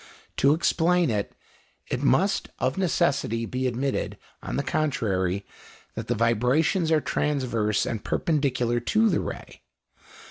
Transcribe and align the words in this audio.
To 0.37 0.55
explain 0.55 1.11
it, 1.11 1.35
it 1.91 2.01
must 2.01 2.49
of 2.57 2.75
necessity 2.75 3.45
be 3.45 3.67
admitted, 3.67 4.17
on 4.41 4.55
the 4.57 4.63
contrary, 4.63 5.45
that 5.93 6.07
the 6.07 6.15
vibrations 6.15 6.91
are 6.91 6.99
transverse 6.99 7.85
and 7.85 8.03
perpendicular 8.03 8.79
to 8.79 9.09
the 9.09 9.19
ray. 9.19 9.61